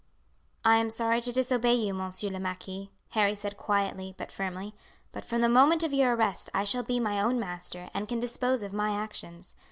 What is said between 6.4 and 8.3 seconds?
I shall be my own master and can